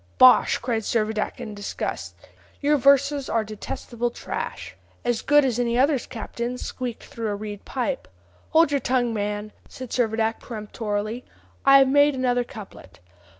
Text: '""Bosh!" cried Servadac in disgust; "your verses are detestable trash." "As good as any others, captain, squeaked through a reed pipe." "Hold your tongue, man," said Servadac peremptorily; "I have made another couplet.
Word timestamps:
'""Bosh!" 0.17 0.57
cried 0.57 0.81
Servadac 0.81 1.39
in 1.39 1.53
disgust; 1.53 2.15
"your 2.59 2.75
verses 2.75 3.29
are 3.29 3.43
detestable 3.43 4.09
trash." 4.09 4.75
"As 5.05 5.21
good 5.21 5.45
as 5.45 5.59
any 5.59 5.77
others, 5.77 6.07
captain, 6.07 6.57
squeaked 6.57 7.03
through 7.03 7.27
a 7.27 7.35
reed 7.35 7.65
pipe." 7.65 8.07
"Hold 8.49 8.71
your 8.71 8.79
tongue, 8.79 9.13
man," 9.13 9.51
said 9.69 9.91
Servadac 9.91 10.39
peremptorily; 10.39 11.23
"I 11.67 11.77
have 11.77 11.87
made 11.87 12.15
another 12.15 12.43
couplet. 12.43 12.99